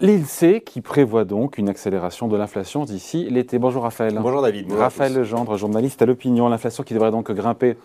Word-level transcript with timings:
L'INSEE 0.00 0.62
qui 0.62 0.80
prévoit 0.80 1.26
donc 1.26 1.58
une 1.58 1.68
accélération 1.68 2.26
de 2.26 2.34
l'inflation 2.34 2.84
d'ici 2.84 3.28
l'été. 3.28 3.58
Bonjour 3.58 3.82
Raphaël. 3.82 4.18
Bonjour 4.18 4.40
David. 4.40 4.64
Bonjour 4.66 4.80
Raphaël 4.80 5.12
Legendre, 5.12 5.58
journaliste 5.58 6.00
à 6.00 6.06
l'opinion. 6.06 6.48
L'inflation 6.48 6.84
qui 6.84 6.94
devrait 6.94 7.10
donc 7.10 7.30
grimper 7.30 7.76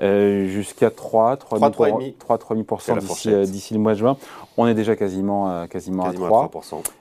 euh, 0.00 0.46
jusqu'à 0.46 0.90
3, 0.90 1.36
3,5% 1.36 2.98
d'ici, 3.00 3.30
euh, 3.30 3.44
d'ici 3.44 3.74
le 3.74 3.80
mois 3.80 3.92
de 3.92 3.98
juin. 3.98 4.16
On 4.56 4.66
est 4.66 4.72
déjà 4.72 4.96
quasiment, 4.96 5.50
euh, 5.50 5.66
quasiment, 5.66 6.04
à 6.04 6.14
3. 6.14 6.50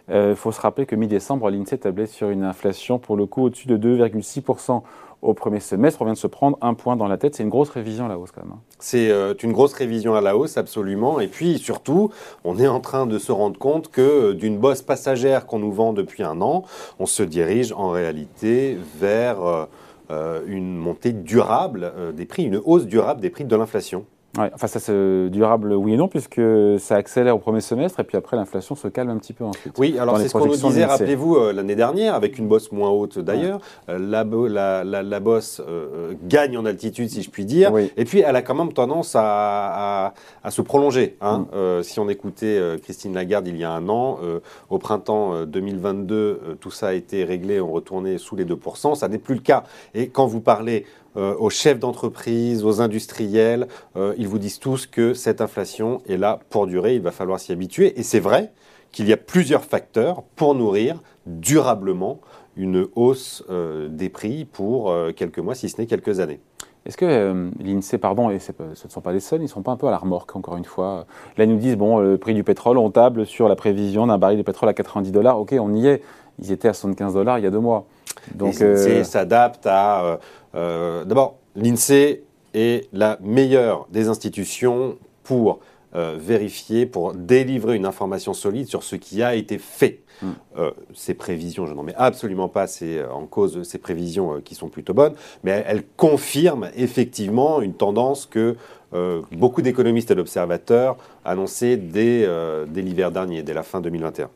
Il 0.10 0.36
faut 0.36 0.52
se 0.52 0.60
rappeler 0.60 0.86
que 0.86 0.98
mi-décembre, 0.98 1.50
l'INSEE 1.50 1.78
tablait 1.78 2.06
sur 2.06 2.30
une 2.30 2.44
inflation 2.44 3.00
pour 3.00 3.16
le 3.16 3.26
coup 3.26 3.44
au-dessus 3.44 3.70
de 3.70 3.78
2,6% 3.78 4.82
au 5.28 5.34
premier 5.34 5.60
semestre. 5.60 6.02
On 6.02 6.06
vient 6.06 6.14
de 6.14 6.18
se 6.18 6.28
prendre 6.28 6.58
un 6.62 6.74
point 6.74 6.96
dans 6.96 7.08
la 7.08 7.18
tête. 7.18 7.36
C'est 7.36 7.44
une 7.44 7.50
grosse 7.50 7.70
révision 7.70 8.06
à 8.06 8.08
la 8.08 8.18
hausse 8.18 8.32
quand 8.32 8.44
même. 8.44 8.54
Hein. 8.54 8.62
C'est 8.80 9.12
euh, 9.12 9.34
une 9.44 9.52
grosse 9.52 9.74
révision 9.74 10.16
à 10.16 10.22
la 10.22 10.38
hausse, 10.38 10.58
absolument. 10.58 11.20
Et 11.20 11.28
puis 11.28 11.58
surtout, 11.60 12.12
on 12.46 12.58
est 12.58 12.68
en 12.68 12.80
train 12.80 13.06
de 13.06 13.20
se 13.20 13.32
rendre 13.32 13.60
compte 13.60 13.92
que 13.92 14.02
euh, 14.02 14.34
d'une 14.34 14.58
bosse 14.58 14.82
passagère 14.82 15.46
qu'on 15.46 15.60
nous 15.60 15.72
vend 15.72 15.92
depuis 15.92 16.24
un 16.24 16.42
an, 16.42 16.64
on 17.00 17.06
se 17.06 17.24
dirige 17.24 17.74
en 17.74 17.90
réalité 17.90 18.78
vers 18.98 19.68
euh, 20.10 20.42
une 20.48 20.78
montée 20.78 21.12
durable 21.12 21.92
des 22.16 22.26
prix, 22.26 22.44
une 22.44 22.62
hausse 22.64 22.86
durable 22.86 23.20
des 23.20 23.30
prix 23.30 23.44
de 23.44 23.56
l'inflation. 23.56 24.06
Ouais, 24.38 24.52
enfin, 24.54 24.68
ça 24.68 24.80
c'est 24.80 25.30
durable, 25.30 25.74
oui 25.74 25.94
et 25.94 25.98
non, 25.98 26.08
puisque 26.08 26.42
ça 26.80 26.96
accélère 26.96 27.36
au 27.36 27.40
premier 27.40 27.62
semestre 27.62 28.00
et 28.00 28.04
puis 28.04 28.18
après 28.18 28.38
l'inflation 28.38 28.76
se 28.76 28.88
calme 28.88 29.10
un 29.10 29.18
petit 29.18 29.34
peu 29.34 29.44
ensuite. 29.44 29.74
Oui, 29.78 29.98
alors 30.00 30.18
c'est 30.18 30.28
ce 30.28 30.34
qu'on 30.34 30.46
nous 30.46 30.56
disait, 30.56 30.86
rappelez-vous, 30.86 31.36
euh, 31.36 31.54
l'année 31.54 31.76
dernière, 31.76 32.14
avec 32.14 32.38
une 32.38 32.48
bosse 32.48 32.72
moins 32.72 32.90
haute 32.90 33.20
d'ailleurs. 33.20 33.60
Euh, 33.90 33.98
la, 34.00 34.84
la, 34.84 35.04
la, 35.04 35.20
bosse 35.20 35.62
euh, 35.68 36.14
gagne 36.28 36.58
en 36.58 36.66
altitude, 36.66 37.10
si 37.10 37.24
je 37.24 37.30
puis 37.30 37.46
dire, 37.46 37.72
et 37.96 38.06
puis 38.06 38.20
elle 38.20 38.36
a 38.36 38.42
quand 38.42 38.56
même 38.56 38.74
tendance 38.74 39.14
à, 39.16 40.14
à, 40.44 40.52
se 40.52 40.62
prolonger. 40.62 41.18
Hein. 41.22 41.48
Mm. 41.54 41.84
si 41.84 42.00
on 42.00 42.10
écoutait 42.10 42.60
Christine 42.84 43.14
Lagarde 43.14 43.48
il 43.48 43.58
y 43.58 43.64
a 43.64 43.72
un 43.72 43.90
an, 43.90 44.20
au 44.70 44.78
printemps 44.78 45.46
2022, 45.46 46.58
tout 46.60 46.72
ça 46.72 46.90
a 46.90 46.94
été 46.94 47.24
réglé, 47.24 47.60
on 47.60 47.72
retournait 47.72 48.18
sous 48.18 48.36
les 48.36 48.46
2%, 48.46 48.96
ça 48.96 49.08
n'est 49.08 49.18
plus 49.18 49.36
le 49.36 49.42
cas. 49.42 49.64
Et 49.94 50.10
quand 50.10 50.28
vous 50.28 50.42
parlez 50.42 50.86
euh, 51.18 51.36
aux 51.40 51.50
chefs 51.50 51.80
d'entreprise, 51.80 52.64
aux 52.64 52.80
industriels, 52.80 53.68
euh, 53.96 54.14
ils 54.20 54.28
vous 54.28 54.38
disent 54.38 54.60
tous 54.60 54.86
que 54.86 55.16
cette 55.16 55.42
inflation 55.42 56.02
est 56.08 56.18
là 56.18 56.40
pour 56.52 56.68
durer, 56.68 56.94
il 56.94 57.02
va 57.02 57.12
falloir 57.12 57.40
s'y 57.40 57.52
habituer. 57.52 58.00
Et 58.00 58.04
c'est 58.04 58.20
vrai 58.20 58.52
qu'il 58.92 59.08
y 59.08 59.14
a 59.14 59.18
plusieurs 59.18 59.64
facteurs 59.64 60.22
pour 60.36 60.54
nourrir 60.54 61.02
durablement 61.26 62.20
une 62.56 62.88
hausse 62.96 63.44
euh, 63.50 63.88
des 63.88 64.10
prix 64.10 64.46
pour 64.46 64.94
quelques 65.16 65.40
mois, 65.40 65.56
si 65.56 65.70
ce 65.70 65.82
n'est 65.82 65.88
quelques 65.88 66.20
années. 66.20 66.40
Est-ce 66.86 66.98
que 66.98 67.52
l'INSEE, 67.62 67.98
pardon, 67.98 68.30
et 68.30 68.40
ce 68.40 68.52
ne 68.52 68.90
sont 68.90 69.02
pas 69.02 69.12
les 69.12 69.20
seuls, 69.20 69.40
ils 69.40 69.44
ne 69.44 69.50
sont 69.50 69.64
pas 69.64 69.72
un 69.72 69.76
peu 69.76 69.88
à 69.88 69.92
la 69.92 69.98
remorque, 69.98 70.36
encore 70.36 70.56
une 70.56 70.66
fois? 70.66 71.06
Là, 71.38 71.44
ils 71.44 71.50
nous 71.50 71.58
disent, 71.58 71.76
bon, 71.76 72.00
le 72.00 72.18
prix 72.18 72.34
du 72.34 72.44
pétrole, 72.44 72.78
on 72.78 72.92
table 72.92 73.26
sur 73.26 73.50
la 73.50 73.56
prévision 73.56 74.08
d'un 74.08 74.18
baril 74.18 74.38
de 74.38 74.44
pétrole 74.44 74.70
à 74.70 74.74
90 74.74 75.12
dollars. 75.12 75.40
OK, 75.40 75.54
on 75.60 75.74
y 75.76 75.88
est. 75.88 76.02
Ils 76.40 76.52
étaient 76.52 76.70
à 76.70 76.74
75 76.74 77.16
dollars 77.16 77.40
il 77.40 77.44
y 77.44 77.48
a 77.48 77.52
deux 77.52 77.60
mois. 77.60 77.88
Donc, 78.36 78.60
l'INSEE 78.60 79.04
s'adapte 79.04 79.66
à 79.66 80.20
euh, 80.58 81.06
d'abord, 81.06 81.38
l'INSEE 81.56 82.24
est 82.54 82.90
la 82.94 83.18
meilleure 83.22 83.88
des 83.92 84.08
institutions 84.08 84.98
pour 85.24 85.60
euh, 85.96 86.18
vérifier, 86.20 86.86
pour 86.86 87.14
délivrer 87.14 87.76
une 87.76 87.86
information 87.86 88.34
solide 88.34 88.68
sur 88.68 88.84
ce 88.84 88.96
qui 88.96 89.22
a 89.22 89.36
été 89.36 89.58
fait. 89.58 90.02
Hmm. 90.22 90.32
Euh, 90.58 90.72
ces 90.96 91.14
prévisions, 91.14 91.68
je 91.68 91.74
n'en 91.74 91.84
mets 91.84 91.96
absolument 91.96 92.50
pas 92.50 92.66
en 93.12 93.26
cause 93.28 93.62
ces 93.64 93.78
prévisions 93.78 94.42
qui 94.42 94.56
sont 94.56 94.70
plutôt 94.70 94.94
bonnes, 94.94 95.14
mais 95.44 95.64
elles, 95.68 95.84
confirment 95.96 96.70
effectivement 96.76 97.62
une 97.62 97.74
tendance 97.74 98.26
que 98.26 98.56
beaucoup 99.34 99.62
d'économistes 99.62 100.12
et 100.12 100.16
d'observateurs 100.16 100.96
annonçaient 101.26 101.76
dès, 101.76 102.26
dès 102.68 102.82
l'hiver 102.82 103.12
dernier, 103.12 103.44
dès 103.44 103.54
la 103.54 103.64
fin 103.64 103.82
2021. 103.82 104.30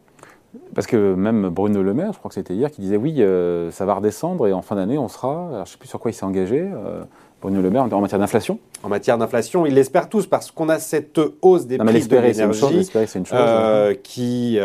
Parce 0.76 0.88
que 0.88 1.14
même 1.14 1.50
Bruno 1.50 1.82
Le 1.82 1.94
Maire, 1.94 2.14
je 2.14 2.20
crois 2.20 2.30
que 2.30 2.36
c'était 2.36 2.54
hier, 2.54 2.70
qui 2.72 2.82
disait 2.82 2.98
oui, 2.98 3.16
euh, 3.20 3.72
ça 3.72 3.86
va 3.86 3.96
redescendre 3.96 4.48
et 4.48 4.54
en 4.54 4.62
fin 4.62 4.76
d'année, 4.76 4.98
on 4.98 5.08
sera. 5.08 5.50
je 5.54 5.60
ne 5.60 5.66
sais 5.66 5.78
plus 5.78 5.88
sur 5.88 6.00
quoi 6.00 6.12
il 6.12 6.14
s'est 6.14 6.26
engagé. 6.26 6.60
Euh, 6.60 7.04
Bruno 7.42 7.62
Le 7.62 7.70
Maire, 7.70 7.84
en 7.92 8.02
matière 8.02 8.20
d'inflation 8.20 8.60
En 8.84 8.90
matière 8.90 9.18
d'inflation, 9.18 9.66
ils 9.66 9.74
l'espèrent 9.74 10.10
tous 10.10 10.28
parce 10.28 10.52
qu'on 10.52 10.70
a 10.70 10.78
cette 10.78 11.20
hausse 11.42 11.66
des 11.66 11.78
prix 11.78 12.08
de 12.08 12.18
l'énergie 12.18 12.92
euh, 13.34 13.94
qui, 13.96 14.60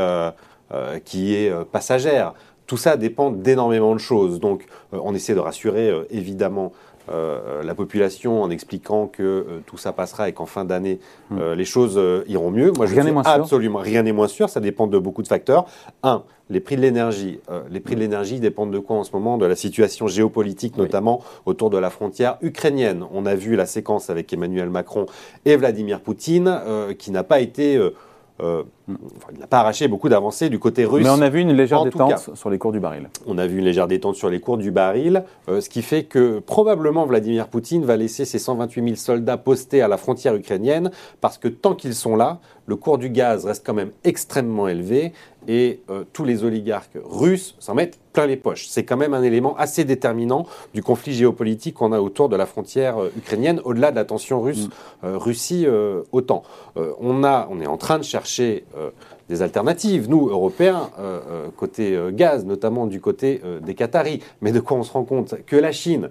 qui 1.04 1.34
est 1.34 1.64
passagère. 1.72 2.34
Tout 2.66 2.76
ça 2.76 2.96
dépend 2.96 3.30
d'énormément 3.30 3.94
de 3.94 4.00
choses. 4.00 4.40
Donc, 4.40 4.66
on 4.92 5.14
essaie 5.14 5.34
de 5.34 5.40
rassurer 5.40 5.90
évidemment 6.10 6.72
euh, 7.08 7.62
la 7.62 7.74
population 7.74 8.42
en 8.42 8.50
expliquant 8.50 9.06
que 9.06 9.22
euh, 9.22 9.44
tout 9.66 9.76
ça 9.76 9.92
passera 9.92 10.28
et 10.28 10.32
qu'en 10.32 10.46
fin 10.46 10.64
d'année, 10.64 10.98
hmm. 11.30 11.38
euh, 11.38 11.54
les 11.54 11.64
choses 11.64 12.00
iront 12.28 12.50
mieux. 12.50 12.72
Moi, 12.76 12.86
je 12.86 12.94
rien 12.94 13.04
n'est 13.04 13.12
moins 13.12 13.22
absolument 13.22 13.78
rien 13.78 14.02
n'est 14.02 14.12
moins 14.12 14.28
sûr. 14.28 14.48
Ça 14.48 14.60
dépend 14.60 14.86
de 14.86 14.98
beaucoup 14.98 15.22
de 15.22 15.28
facteurs. 15.28 15.66
Un, 16.02 16.24
les 16.50 16.60
prix 16.60 16.76
de 16.76 16.80
l'énergie. 16.80 17.40
les 17.70 17.80
prix 17.80 17.94
de 17.96 18.00
l'énergie 18.00 18.38
dépendent 18.38 18.72
de 18.72 18.78
quoi 18.78 18.96
en 18.96 19.04
ce 19.04 19.12
moment? 19.12 19.36
De 19.36 19.46
la 19.46 19.56
situation 19.56 20.06
géopolitique, 20.06 20.76
notamment 20.76 21.22
autour 21.44 21.70
de 21.70 21.78
la 21.78 21.90
frontière 21.90 22.38
ukrainienne. 22.40 23.04
On 23.12 23.26
a 23.26 23.34
vu 23.34 23.56
la 23.56 23.66
séquence 23.66 24.10
avec 24.10 24.32
Emmanuel 24.32 24.70
Macron 24.70 25.06
et 25.44 25.56
Vladimir 25.56 26.00
Poutine, 26.00 26.60
qui 26.98 27.10
n'a 27.10 27.24
pas 27.24 27.40
été 27.40 27.80
il 28.88 29.38
n'a 29.38 29.46
pas 29.46 29.60
arraché 29.60 29.88
beaucoup 29.88 30.08
d'avancées 30.08 30.48
du 30.48 30.58
côté 30.58 30.84
russe. 30.84 31.04
Mais 31.04 31.10
on 31.10 31.20
a 31.20 31.28
vu 31.28 31.40
une 31.40 31.52
légère 31.52 31.82
détente 31.84 32.30
sur 32.34 32.50
les 32.50 32.58
cours 32.58 32.72
du 32.72 32.80
baril. 32.80 33.08
On 33.26 33.38
a 33.38 33.46
vu 33.46 33.58
une 33.58 33.64
légère 33.64 33.88
détente 33.88 34.14
sur 34.14 34.30
les 34.30 34.40
cours 34.40 34.58
du 34.58 34.70
baril, 34.70 35.24
euh, 35.48 35.60
ce 35.60 35.68
qui 35.68 35.82
fait 35.82 36.04
que 36.04 36.38
probablement 36.38 37.04
Vladimir 37.06 37.48
Poutine 37.48 37.84
va 37.84 37.96
laisser 37.96 38.24
ses 38.24 38.38
128 38.38 38.82
000 38.82 38.96
soldats 38.96 39.36
postés 39.36 39.82
à 39.82 39.88
la 39.88 39.96
frontière 39.96 40.34
ukrainienne, 40.34 40.90
parce 41.20 41.38
que 41.38 41.48
tant 41.48 41.74
qu'ils 41.74 41.94
sont 41.94 42.16
là, 42.16 42.40
le 42.66 42.76
cours 42.76 42.98
du 42.98 43.10
gaz 43.10 43.44
reste 43.44 43.64
quand 43.64 43.74
même 43.74 43.92
extrêmement 44.04 44.68
élevé 44.68 45.12
et 45.48 45.82
euh, 45.90 46.04
tous 46.12 46.24
les 46.24 46.44
oligarques 46.44 46.98
russes 47.04 47.54
s'en 47.60 47.74
mettent 47.74 47.98
plein 48.12 48.26
les 48.26 48.36
poches. 48.36 48.66
C'est 48.66 48.84
quand 48.84 48.96
même 48.96 49.14
un 49.14 49.22
élément 49.22 49.56
assez 49.56 49.84
déterminant 49.84 50.46
du 50.74 50.82
conflit 50.82 51.12
géopolitique 51.12 51.76
qu'on 51.76 51.92
a 51.92 52.00
autour 52.00 52.28
de 52.28 52.36
la 52.36 52.46
frontière 52.46 53.00
euh, 53.00 53.12
ukrainienne, 53.16 53.60
au-delà 53.64 53.90
de 53.90 53.96
la 53.96 54.04
tension 54.04 54.40
russe, 54.40 54.66
mm. 54.66 54.70
euh, 55.04 56.02
on, 56.12 57.22
on 57.22 57.60
est 57.60 57.66
en 57.66 57.76
train 57.76 57.98
de 57.98 58.04
chercher 58.04 58.64
des 59.28 59.42
alternatives, 59.42 60.08
nous, 60.08 60.28
Européens, 60.28 60.90
côté 61.56 61.98
gaz, 62.12 62.44
notamment 62.44 62.86
du 62.86 63.00
côté 63.00 63.40
des 63.62 63.74
Qataris. 63.74 64.22
Mais 64.40 64.52
de 64.52 64.60
quoi 64.60 64.76
on 64.76 64.82
se 64.82 64.92
rend 64.92 65.04
compte? 65.04 65.34
Que 65.46 65.56
la 65.56 65.72
Chine, 65.72 66.10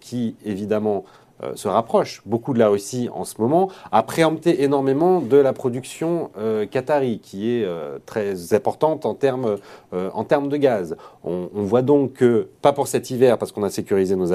qui 0.00 0.36
évidemment 0.44 1.04
euh, 1.44 1.52
se 1.54 1.68
rapproche 1.68 2.20
beaucoup 2.26 2.52
de 2.52 2.58
la 2.58 2.68
Russie 2.68 3.08
en 3.14 3.24
ce 3.24 3.40
moment, 3.40 3.70
a 3.92 4.02
préempté 4.02 4.64
énormément 4.64 5.20
de 5.20 5.36
la 5.36 5.52
production 5.52 6.30
euh, 6.36 6.66
qatari, 6.66 7.20
qui 7.20 7.52
est 7.52 7.64
euh, 7.64 7.98
très 8.06 8.54
importante 8.54 9.06
en 9.06 9.14
termes, 9.14 9.56
en 9.92 10.24
termes 10.24 10.48
de 10.48 10.56
gaz. 10.56 10.96
On, 11.24 11.48
voit 11.54 11.82
donc 11.82 12.14
que, 12.14 12.48
pas 12.60 12.72
pour 12.72 12.88
cet 12.88 13.10
hiver, 13.10 13.38
parce 13.38 13.52
qu'on 13.52 13.62
a 13.62 13.70
sécurisé 13.70 14.16
nos, 14.16 14.28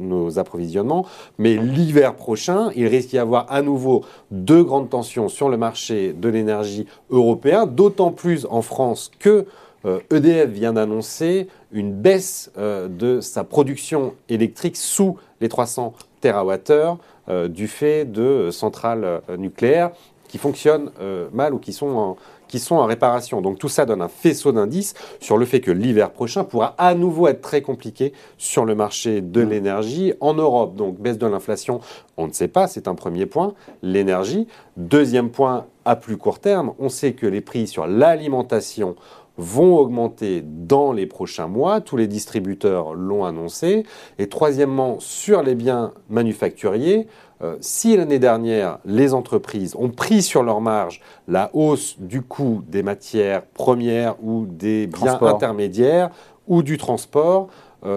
nos 0.00 0.38
approvisionnements, 0.38 1.06
mais 1.38 1.56
l'hiver 1.56 2.14
prochain, 2.14 2.70
il 2.76 2.86
risque 2.86 3.10
d'y 3.10 3.18
avoir 3.18 3.46
à 3.50 3.62
nouveau 3.62 4.04
deux 4.30 4.62
grandes 4.62 4.90
tensions 4.90 5.28
sur 5.28 5.48
le 5.48 5.56
marché 5.56 6.12
de 6.12 6.28
l'énergie 6.28 6.86
européen, 7.10 7.66
d'autant 7.66 8.12
plus 8.12 8.46
en 8.50 8.62
France 8.62 9.10
que 9.18 9.46
EDF 9.84 10.48
e 10.48 10.50
vient 10.50 10.72
d'annoncer 10.72 11.48
une 11.72 11.92
baisse 11.92 12.50
de 12.56 13.20
sa 13.20 13.44
production 13.44 14.14
électrique 14.28 14.76
sous 14.76 15.18
les 15.40 15.48
300 15.48 15.94
TWh 16.24 16.98
euh, 17.28 17.48
du 17.48 17.68
fait 17.68 18.04
de 18.04 18.50
centrales 18.50 19.04
euh, 19.04 19.36
nucléaires 19.36 19.92
qui 20.28 20.38
fonctionnent 20.38 20.90
euh, 21.00 21.28
mal 21.32 21.54
ou 21.54 21.58
qui 21.58 21.72
sont 21.72 21.88
en, 21.96 22.16
qui 22.48 22.58
sont 22.58 22.74
en 22.74 22.84
réparation. 22.86 23.40
Donc 23.40 23.58
tout 23.58 23.68
ça 23.68 23.86
donne 23.86 24.02
un 24.02 24.08
faisceau 24.08 24.52
d'indices 24.52 24.94
sur 25.20 25.38
le 25.38 25.46
fait 25.46 25.60
que 25.60 25.70
l'hiver 25.70 26.10
prochain 26.10 26.44
pourra 26.44 26.74
à 26.76 26.94
nouveau 26.94 27.28
être 27.28 27.40
très 27.40 27.62
compliqué 27.62 28.12
sur 28.36 28.64
le 28.64 28.74
marché 28.74 29.20
de 29.20 29.42
mmh. 29.42 29.48
l'énergie 29.48 30.12
en 30.20 30.34
Europe. 30.34 30.74
Donc 30.76 30.98
baisse 30.98 31.18
de 31.18 31.26
l'inflation, 31.26 31.80
on 32.16 32.26
ne 32.26 32.32
sait 32.32 32.48
pas, 32.48 32.66
c'est 32.66 32.88
un 32.88 32.94
premier 32.94 33.26
point. 33.26 33.54
L'énergie. 33.82 34.46
Deuxième 34.76 35.30
point, 35.30 35.66
à 35.84 35.96
plus 35.96 36.16
court 36.16 36.40
terme, 36.40 36.72
on 36.78 36.88
sait 36.88 37.12
que 37.12 37.26
les 37.26 37.40
prix 37.40 37.66
sur 37.66 37.86
l'alimentation 37.86 38.96
vont 39.36 39.76
augmenter 39.76 40.42
dans 40.44 40.92
les 40.92 41.06
prochains 41.06 41.48
mois. 41.48 41.80
Tous 41.80 41.96
les 41.96 42.06
distributeurs 42.06 42.94
l'ont 42.94 43.24
annoncé. 43.24 43.84
Et 44.18 44.28
troisièmement, 44.28 45.00
sur 45.00 45.42
les 45.42 45.54
biens 45.54 45.92
manufacturiers, 46.08 47.06
euh, 47.42 47.56
si 47.60 47.96
l'année 47.96 48.18
dernière, 48.18 48.78
les 48.84 49.12
entreprises 49.12 49.74
ont 49.76 49.90
pris 49.90 50.22
sur 50.22 50.42
leur 50.42 50.60
marge 50.60 51.00
la 51.26 51.50
hausse 51.52 51.96
du 51.98 52.22
coût 52.22 52.62
des 52.68 52.82
matières 52.82 53.44
premières 53.44 54.16
ou 54.22 54.46
des 54.46 54.86
biens 54.86 55.18
intermédiaires 55.20 56.10
ou 56.46 56.62
du 56.62 56.78
transport, 56.78 57.48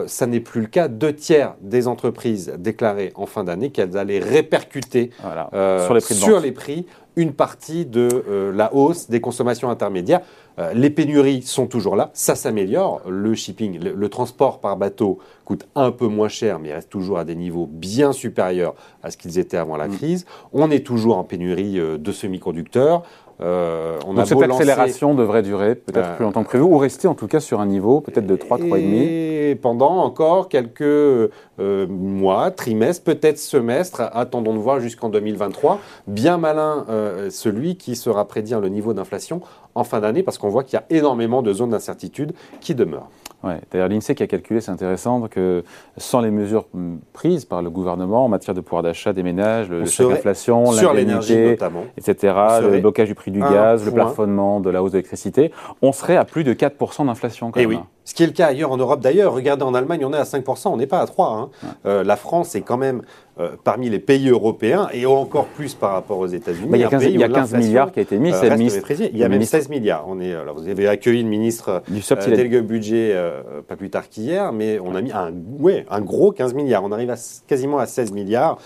ça 0.06 0.28
n'est 0.28 0.42
plus 0.42 0.60
le 0.60 0.68
cas. 0.68 0.90
Deux 0.90 1.14
tiers 1.14 1.56
des 1.62 1.88
entreprises 1.88 2.54
déclaraient 2.60 3.14
en 3.16 3.26
fin 3.26 3.46
d'année 3.46 3.70
qu'elles 3.70 3.98
allaient 3.98 4.20
répercuter 4.20 5.12
sur, 5.22 5.94
les 5.94 6.02
prix, 6.02 6.14
sur 6.16 6.40
les 6.42 6.52
prix 6.52 6.86
une 7.18 7.34
partie 7.34 7.86
de 7.86 8.52
la 8.56 8.74
hausse 8.74 9.10
des 9.10 9.20
consommations 9.20 9.70
intermédiaires. 9.70 10.22
Euh, 10.60 10.74
les 10.74 10.90
pénuries 10.90 11.44
sont 11.44 11.68
toujours 11.68 11.96
là, 11.96 12.10
ça 12.14 12.34
s'améliore. 12.34 13.02
Le 13.08 13.36
shipping, 13.36 13.80
le, 13.80 14.10
transport 14.10 14.60
par 14.60 14.76
bateau 14.76 15.20
coûte 15.46 15.68
un 15.76 15.92
peu 15.92 16.08
moins 16.08 16.30
cher, 16.30 16.58
mais 16.58 16.70
il 16.70 16.74
reste 16.74 16.90
toujours 16.90 17.20
à 17.20 17.26
des 17.26 17.36
niveaux 17.36 17.68
bien 17.72 18.12
supérieurs 18.12 18.74
à 19.04 19.12
ce 19.12 19.18
qu'ils 19.18 19.38
étaient 19.38 19.58
avant 19.58 19.78
la 19.78 19.88
mm. 19.88 19.96
crise. 19.98 20.26
On 20.54 20.72
est 20.72 20.84
toujours 20.86 21.18
en 21.18 21.24
pénurie 21.24 21.80
euh, 21.80 22.00
de 22.00 22.12
semi-conducteurs. 22.12 23.04
Euh, 23.40 24.00
on 24.08 24.16
Donc 24.16 24.26
cette 24.26 24.42
accélération 24.42 25.14
devrait 25.14 25.44
durer 25.44 25.76
peut-être 25.76 26.16
plus 26.16 26.26
longtemps 26.26 26.42
que 26.42 26.48
prévu, 26.48 26.64
ou 26.64 26.80
rester 26.80 27.08
en 27.08 27.14
tout 27.14 27.28
cas 27.28 27.40
sur 27.40 27.60
un 27.60 27.68
niveau 27.68 28.02
peut-être 28.02 28.26
de 28.26 28.36
3, 28.36 28.58
3,5. 28.58 28.80
Et 28.80 29.56
pendant 29.62 29.98
encore 29.98 30.50
quelques 30.50 31.30
mois, 31.60 32.50
trimestres, 32.50 33.04
peut-être 33.04 33.38
semestres, 33.38 34.02
attendons 34.12 34.56
de 34.56 34.60
voir 34.60 34.80
jusqu'en 34.80 35.10
2023. 35.10 35.80
Bien 36.08 36.38
malin 36.40 36.88
celui 37.30 37.78
qui 37.78 37.96
sera 37.96 38.28
prédire 38.28 38.60
le 38.60 38.70
niveau 38.70 38.94
d'inflation 38.94 39.42
en 39.76 39.84
fin 39.84 40.00
d'année, 40.00 40.24
parce 40.24 40.38
qu'on 40.38 40.50
voit 40.50 40.64
qu'il 40.64 40.74
y 40.74 40.82
a 40.82 40.86
énormément 40.90 41.42
de 41.42 41.54
zones 41.54 41.70
d'incertitude 41.70 42.34
qui 42.62 42.74
demeurent. 42.74 43.10
Ouais. 43.44 43.60
D'ailleurs, 43.72 43.88
l'INSEE 43.88 44.16
qui 44.16 44.24
a 44.24 44.28
calculé, 44.28 44.62
c'est 44.62 44.72
intéressant, 44.72 45.22
que 45.28 45.64
sans 45.98 46.22
les 46.22 46.32
mesures 46.32 46.66
prises 47.14 47.46
par 47.46 47.62
le 47.62 47.70
gouvernement 47.70 48.26
en 48.26 48.30
matière 48.30 48.56
de 48.56 48.62
pouvoir 48.62 48.82
d'achat 48.82 49.14
des 49.14 49.24
ménages, 49.24 49.70
le 49.70 49.86
chèque 49.86 50.12
inflation, 50.12 50.72
l'indemnité, 50.72 51.58
etc., 51.98 52.34
le 52.62 52.80
blocage 52.80 53.08
du 53.08 53.16
prix 53.16 53.32
du 53.32 53.40
gaz, 53.40 53.86
le 53.86 53.92
plafonnement 53.92 54.60
de 54.60 54.70
la 54.70 54.82
hausse 54.82 54.92
de 54.92 54.98
l'électricité, 54.98 55.52
on 55.82 55.92
serait 55.92 56.18
à 56.18 56.26
plus 56.26 56.44
de 56.44 56.54
4% 56.54 57.06
d'inflation 57.06 57.52
quand 57.52 57.60
Et 57.60 57.64
eh 57.64 57.68
Oui. 57.68 57.80
Ce 58.08 58.14
qui 58.14 58.24
est 58.24 58.28
le 58.28 58.32
cas 58.32 58.48
ailleurs 58.48 58.72
en 58.72 58.78
Europe 58.78 59.02
d'ailleurs. 59.02 59.34
Regardez 59.34 59.64
en 59.64 59.74
Allemagne, 59.74 60.06
on 60.06 60.14
est 60.14 60.18
à 60.18 60.24
5%, 60.24 60.70
on 60.70 60.78
n'est 60.78 60.88
pas 60.88 61.02
à 61.02 61.06
3%. 61.06 61.12
Hein. 61.20 61.50
Euh, 61.86 62.06
la 62.06 62.16
France 62.16 62.56
est 62.56 62.62
quand 62.62 62.78
même 62.78 63.02
euh, 63.38 63.50
parmi 63.66 63.90
les 63.90 64.00
pays 64.00 64.30
européens 64.30 64.88
et 64.94 65.06
encore 65.06 65.48
plus 65.48 65.74
par 65.74 65.92
rapport 65.92 66.18
aux 66.18 66.28
États-Unis. 66.28 66.70
il 66.72 66.80
y 66.80 66.86
a 66.86 66.88
15, 67.28 67.54
milliards 67.56 67.92
qui 67.92 68.00
a 68.00 68.04
été 68.04 68.18
mis. 68.18 68.32
Euh, 68.32 68.38
il 69.12 69.18
y 69.18 69.24
a 69.26 69.28
même 69.28 69.44
16 69.44 69.68
milliards. 69.68 70.06
On 70.08 70.22
est, 70.22 70.34
alors 70.34 70.56
vous 70.56 70.70
avez 70.70 70.88
accueilli 70.88 71.22
le 71.22 71.28
ministre 71.28 71.84
du 71.90 72.02
délégué 72.30 72.62
budget 72.62 73.14
pas 73.68 73.76
plus 73.76 73.90
tard 73.90 74.08
qu'hier, 74.08 74.54
mais 74.54 74.80
on 74.80 74.96
a 74.96 75.02
mis 75.02 75.12
un, 75.12 75.34
ouais, 75.60 75.86
un 75.90 76.00
gros 76.00 76.32
15 76.32 76.54
milliards. 76.54 76.86
On 76.86 76.94
arrive 76.94 77.10
à, 77.10 77.16
quasiment 77.46 77.78
à 77.78 77.88
16 77.88 78.14
milliards 78.14 78.58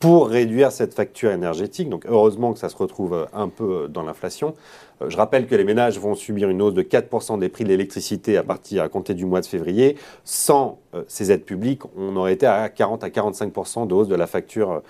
pour 0.00 0.28
réduire 0.28 0.72
cette 0.72 0.94
facture 0.94 1.30
énergétique. 1.30 1.90
Donc 1.90 2.06
heureusement 2.06 2.54
que 2.54 2.58
ça 2.58 2.70
se 2.70 2.76
retrouve 2.76 3.28
un 3.34 3.48
peu 3.48 3.86
dans 3.88 4.02
l'inflation. 4.02 4.54
Euh, 5.02 5.10
je 5.10 5.16
rappelle 5.16 5.46
que 5.46 5.54
les 5.54 5.64
ménages 5.64 5.98
vont 5.98 6.14
subir 6.14 6.48
une 6.48 6.62
hausse 6.62 6.74
de 6.74 6.82
4% 6.82 7.38
des 7.38 7.48
prix 7.48 7.64
de 7.64 7.68
l'électricité 7.68 8.36
à 8.36 8.42
partir 8.42 8.82
à 8.82 8.88
compter 8.88 9.14
du 9.14 9.26
mois 9.26 9.40
de 9.40 9.46
février. 9.46 9.96
Sans 10.24 10.78
euh, 10.94 11.04
ces 11.06 11.30
aides 11.32 11.44
publiques, 11.44 11.82
on 11.96 12.16
aurait 12.16 12.32
été 12.32 12.46
à 12.46 12.68
40 12.68 13.04
à 13.04 13.08
45% 13.08 13.86
de 13.86 13.94
hausse 13.94 14.08
de 14.08 14.14
la 14.14 14.26
facture 14.26 14.70
euh, 14.70 14.80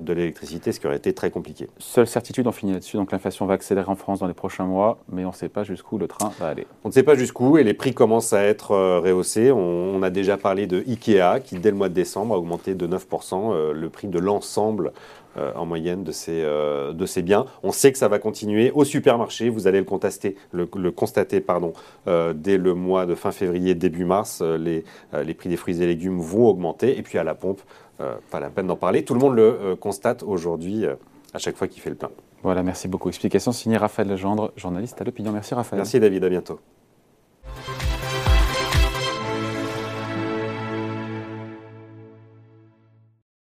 de 0.00 0.12
l'électricité, 0.12 0.72
ce 0.72 0.80
qui 0.80 0.86
aurait 0.86 0.96
été 0.96 1.12
très 1.12 1.30
compliqué. 1.30 1.68
Seule 1.78 2.06
certitude, 2.06 2.46
on 2.46 2.52
finit 2.52 2.72
là-dessus, 2.72 2.96
donc 2.96 3.12
l'inflation 3.12 3.46
va 3.46 3.54
accélérer 3.54 3.88
en 3.88 3.94
France 3.94 4.20
dans 4.20 4.26
les 4.26 4.34
prochains 4.34 4.64
mois, 4.64 4.98
mais 5.10 5.24
on 5.24 5.30
ne 5.30 5.34
sait 5.34 5.48
pas 5.48 5.64
jusqu'où 5.64 5.98
le 5.98 6.08
train 6.08 6.32
va 6.40 6.48
aller. 6.48 6.66
On 6.84 6.88
ne 6.88 6.92
sait 6.92 7.02
pas 7.02 7.14
jusqu'où 7.14 7.58
et 7.58 7.64
les 7.64 7.74
prix 7.74 7.92
commencent 7.92 8.32
à 8.32 8.42
être 8.42 8.74
rehaussés. 9.00 9.52
On, 9.52 10.02
a 10.02 10.10
déjà 10.10 10.36
parlé 10.36 10.66
de 10.66 10.82
Ikea 10.86 11.40
qui, 11.42 11.58
dès 11.58 11.70
le 11.70 11.76
mois 11.76 11.88
de 11.88 11.94
décembre, 11.94 12.34
a 12.34 12.38
augmenté 12.38 12.74
de 12.74 12.86
9% 12.86 13.72
le 13.72 13.90
prix 13.90 14.08
de 14.08 14.18
l'ensemble 14.18 14.92
euh, 15.38 15.52
en 15.54 15.66
moyenne 15.66 16.02
de 16.02 16.12
ces, 16.12 16.42
euh, 16.44 16.92
de 16.92 17.04
ces 17.04 17.22
biens. 17.22 17.46
On 17.62 17.72
sait 17.72 17.92
que 17.92 17.98
ça 17.98 18.08
va 18.08 18.18
continuer 18.18 18.70
au 18.70 18.84
supermarché. 18.84 19.48
Vous 19.48 19.66
allez 19.66 19.78
le, 19.78 19.84
contester, 19.84 20.36
le, 20.52 20.66
constater 20.66 21.40
pardon, 21.40 21.72
euh, 22.08 22.32
dès 22.32 22.56
le 22.56 22.74
mois 22.74 23.06
de 23.06 23.14
fin 23.14 23.32
février, 23.32 23.74
début 23.74 24.04
mars. 24.04 24.42
les, 24.42 24.84
les 25.12 25.34
prix 25.34 25.48
des 25.48 25.56
fruits 25.56 25.82
et 25.82 25.86
légumes 25.86 26.20
vont 26.20 26.46
augmenter. 26.46 26.98
Et 26.98 27.02
puis 27.02 27.18
à 27.18 27.24
la 27.24 27.34
pompe, 27.34 27.60
pas 28.30 28.40
la 28.40 28.50
peine 28.50 28.66
d'en 28.66 28.76
parler. 28.76 29.04
Tout 29.04 29.14
le 29.14 29.20
monde 29.20 29.34
le 29.36 29.76
constate 29.76 30.22
aujourd'hui 30.22 30.84
à 31.34 31.38
chaque 31.38 31.56
fois 31.56 31.68
qu'il 31.68 31.82
fait 31.82 31.90
le 31.90 31.96
plein. 31.96 32.10
Voilà, 32.42 32.62
merci 32.62 32.88
beaucoup. 32.88 33.08
Explication 33.08 33.52
signée 33.52 33.76
Raphaël 33.76 34.08
Legendre, 34.08 34.52
journaliste 34.56 35.00
à 35.00 35.04
l'opinion. 35.04 35.32
Merci 35.32 35.54
Raphaël. 35.54 35.78
Merci 35.78 36.00
David, 36.00 36.24
à 36.24 36.28
bientôt. 36.28 36.60